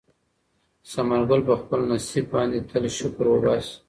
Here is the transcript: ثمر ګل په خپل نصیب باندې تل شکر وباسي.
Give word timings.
ثمر 0.91 1.21
ګل 1.29 1.41
په 1.47 1.55
خپل 1.61 1.79
نصیب 1.91 2.25
باندې 2.33 2.59
تل 2.69 2.83
شکر 2.97 3.25
وباسي. 3.29 3.75